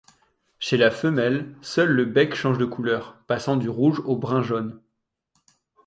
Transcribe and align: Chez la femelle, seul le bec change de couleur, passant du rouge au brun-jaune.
Chez 0.57 0.77
la 0.77 0.89
femelle, 0.89 1.53
seul 1.61 1.91
le 1.91 2.05
bec 2.05 2.33
change 2.33 2.57
de 2.57 2.65
couleur, 2.65 3.19
passant 3.27 3.55
du 3.55 3.69
rouge 3.69 3.99
au 4.05 4.15
brun-jaune. 4.15 4.81